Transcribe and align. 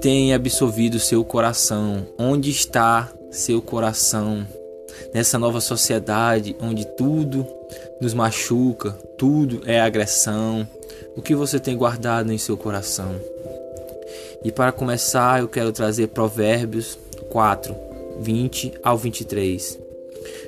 tem 0.00 0.32
absorvido 0.32 0.98
seu 0.98 1.22
coração? 1.22 2.06
Onde 2.18 2.50
está 2.50 3.12
seu 3.30 3.60
coração? 3.60 4.46
Nessa 5.12 5.38
nova 5.38 5.60
sociedade 5.60 6.56
onde 6.60 6.86
tudo 6.96 7.46
nos 8.00 8.14
machuca, 8.14 8.92
tudo 9.18 9.60
é 9.66 9.78
agressão. 9.78 10.66
O 11.14 11.20
que 11.20 11.34
você 11.34 11.58
tem 11.58 11.76
guardado 11.76 12.32
em 12.32 12.38
seu 12.38 12.56
coração? 12.56 13.14
E 14.42 14.50
para 14.50 14.72
começar, 14.72 15.40
eu 15.40 15.48
quero 15.48 15.70
trazer 15.70 16.08
Provérbios 16.08 16.98
4, 17.28 17.76
20 18.20 18.72
ao 18.82 18.96
23. 18.96 19.78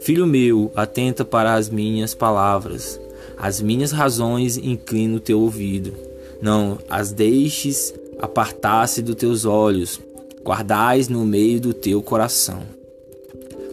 Filho 0.00 0.26
meu, 0.26 0.72
atenta 0.74 1.24
para 1.24 1.54
as 1.54 1.68
minhas 1.68 2.14
palavras, 2.14 3.00
as 3.38 3.60
minhas 3.60 3.92
razões 3.92 4.56
inclina 4.56 5.16
o 5.16 5.20
teu 5.20 5.40
ouvido. 5.40 5.94
Não 6.42 6.78
as 6.88 7.12
deixes 7.12 7.94
apartar-se 8.20 9.02
dos 9.02 9.14
teus 9.14 9.44
olhos, 9.44 10.00
guardais 10.42 11.08
no 11.08 11.24
meio 11.24 11.60
do 11.60 11.74
teu 11.74 12.02
coração. 12.02 12.62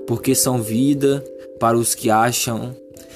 Porque 0.08 0.36
são 0.36 0.62
vida 0.62 1.24
para 1.60 1.78
os 1.78 1.96
que 1.96 2.10
acham 2.10 2.76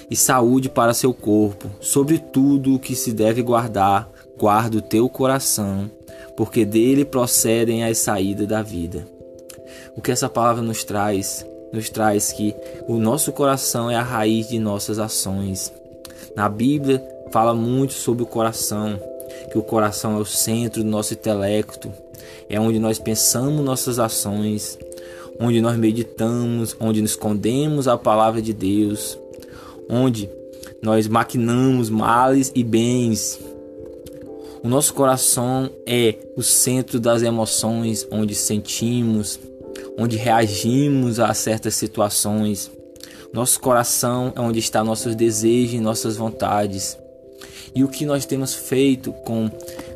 e 0.09 0.15
saúde 0.15 0.69
para 0.69 0.93
seu 0.93 1.13
corpo. 1.13 1.69
Sobre 1.81 2.19
tudo 2.19 2.75
o 2.75 2.79
que 2.79 2.95
se 2.95 3.11
deve 3.11 3.41
guardar, 3.41 4.09
guarda 4.37 4.77
o 4.77 4.81
teu 4.81 5.09
coração, 5.09 5.89
porque 6.35 6.63
dele 6.63 7.03
procedem 7.03 7.83
as 7.83 7.97
saídas 7.97 8.47
da 8.47 8.61
vida. 8.61 9.07
O 9.95 10.01
que 10.01 10.11
essa 10.11 10.29
palavra 10.29 10.61
nos 10.61 10.83
traz? 10.83 11.45
Nos 11.73 11.89
traz 11.89 12.31
que 12.31 12.55
o 12.87 12.97
nosso 12.97 13.31
coração 13.33 13.91
é 13.91 13.95
a 13.95 14.01
raiz 14.01 14.47
de 14.47 14.59
nossas 14.59 14.99
ações. 14.99 15.73
Na 16.35 16.47
Bíblia 16.47 17.03
fala 17.31 17.53
muito 17.53 17.93
sobre 17.93 18.23
o 18.23 18.27
coração, 18.27 18.97
que 19.51 19.57
o 19.57 19.63
coração 19.63 20.17
é 20.17 20.19
o 20.19 20.25
centro 20.25 20.83
do 20.83 20.89
nosso 20.89 21.13
intelecto, 21.13 21.91
é 22.49 22.59
onde 22.59 22.79
nós 22.79 22.99
pensamos 22.99 23.63
nossas 23.63 23.99
ações, 23.99 24.77
onde 25.39 25.61
nós 25.61 25.77
meditamos, 25.77 26.75
onde 26.79 27.01
nos 27.01 27.11
escondemos 27.11 27.87
a 27.87 27.97
palavra 27.97 28.41
de 28.41 28.53
Deus, 28.53 29.17
onde 29.89 30.29
nós 30.81 31.07
maquinamos 31.07 31.89
males 31.89 32.51
e 32.55 32.63
bens. 32.63 33.39
O 34.63 34.67
nosso 34.67 34.93
coração 34.93 35.69
é 35.85 36.15
o 36.35 36.41
centro 36.41 36.99
das 36.99 37.21
emoções, 37.21 38.07
onde 38.11 38.35
sentimos, 38.35 39.39
onde 39.97 40.17
reagimos 40.17 41.19
a 41.19 41.33
certas 41.33 41.75
situações. 41.75 42.71
Nosso 43.31 43.59
coração 43.59 44.33
é 44.35 44.41
onde 44.41 44.59
está 44.59 44.83
nossos 44.83 45.15
desejos 45.15 45.73
e 45.73 45.79
nossas 45.79 46.17
vontades. 46.17 46.97
E 47.73 47.83
o 47.83 47.87
que 47.87 48.05
nós 48.05 48.25
temos 48.25 48.53
feito 48.53 49.11
com 49.11 49.49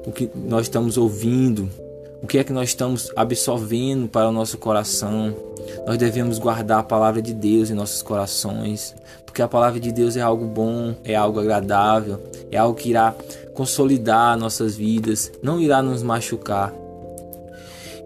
o 0.05 0.11
que 0.11 0.29
nós 0.35 0.63
estamos 0.63 0.97
ouvindo, 0.97 1.69
o 2.21 2.27
que 2.27 2.37
é 2.37 2.43
que 2.43 2.53
nós 2.53 2.69
estamos 2.69 3.11
absorvendo 3.15 4.07
para 4.07 4.29
o 4.29 4.31
nosso 4.31 4.57
coração. 4.57 5.35
Nós 5.87 5.97
devemos 5.97 6.37
guardar 6.37 6.79
a 6.79 6.83
palavra 6.83 7.21
de 7.21 7.33
Deus 7.33 7.69
em 7.69 7.73
nossos 7.73 8.01
corações, 8.01 8.95
porque 9.25 9.41
a 9.41 9.47
palavra 9.47 9.79
de 9.79 9.91
Deus 9.91 10.15
é 10.15 10.21
algo 10.21 10.45
bom, 10.45 10.93
é 11.03 11.15
algo 11.15 11.39
agradável, 11.39 12.21
é 12.51 12.57
algo 12.57 12.77
que 12.77 12.89
irá 12.89 13.15
consolidar 13.53 14.37
nossas 14.37 14.75
vidas, 14.75 15.31
não 15.41 15.59
irá 15.59 15.81
nos 15.81 16.03
machucar. 16.03 16.73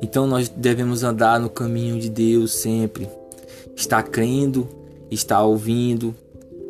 Então 0.02 0.28
nós 0.28 0.50
devemos 0.50 1.04
andar 1.04 1.40
no 1.40 1.50
caminho 1.50 2.00
de 2.00 2.10
Deus 2.10 2.54
sempre, 2.54 3.10
estar 3.76 4.04
crendo, 4.04 4.68
estar 5.10 5.42
ouvindo, 5.44 6.16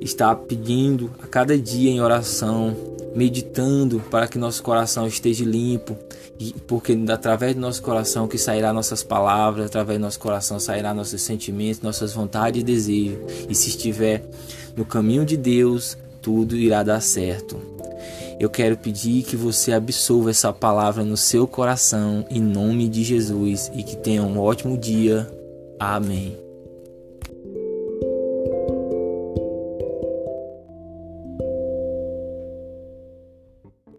estar 0.01 0.35
pedindo 0.35 1.11
a 1.21 1.27
cada 1.27 1.57
dia 1.57 1.91
em 1.91 2.01
oração, 2.01 2.75
meditando 3.15 4.01
para 4.11 4.27
que 4.27 4.37
nosso 4.37 4.61
coração 4.61 5.07
esteja 5.07 5.45
limpo, 5.45 5.97
porque 6.67 6.97
através 7.09 7.55
do 7.55 7.61
nosso 7.61 7.81
coração 7.81 8.27
que 8.27 8.37
sairá 8.37 8.73
nossas 8.73 9.03
palavras, 9.03 9.67
através 9.67 9.97
do 9.97 10.01
nosso 10.01 10.19
coração 10.19 10.59
sairá 10.59 10.93
nossos 10.93 11.21
sentimentos, 11.21 11.81
nossas 11.81 12.13
vontades 12.13 12.61
e 12.61 12.65
desejos. 12.65 13.19
E 13.49 13.55
se 13.55 13.69
estiver 13.69 14.23
no 14.75 14.85
caminho 14.85 15.25
de 15.25 15.37
Deus, 15.37 15.97
tudo 16.21 16.57
irá 16.57 16.83
dar 16.83 17.01
certo. 17.01 17.57
Eu 18.37 18.49
quero 18.49 18.75
pedir 18.75 19.23
que 19.23 19.37
você 19.37 19.71
absorva 19.71 20.29
essa 20.29 20.51
palavra 20.51 21.03
no 21.03 21.15
seu 21.15 21.47
coração, 21.47 22.25
em 22.29 22.41
nome 22.41 22.89
de 22.89 23.01
Jesus, 23.01 23.71
e 23.73 23.81
que 23.81 23.95
tenha 23.95 24.23
um 24.23 24.37
ótimo 24.37 24.77
dia. 24.77 25.25
Amém. 25.79 26.44